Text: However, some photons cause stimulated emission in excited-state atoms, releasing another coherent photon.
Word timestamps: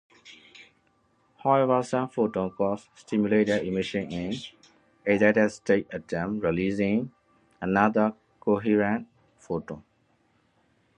However, 1.43 1.83
some 1.83 2.09
photons 2.09 2.53
cause 2.57 2.89
stimulated 2.95 3.61
emission 3.67 4.11
in 4.11 4.33
excited-state 5.05 5.89
atoms, 5.91 6.41
releasing 6.41 7.11
another 7.61 8.15
coherent 8.39 9.07
photon. 9.37 9.83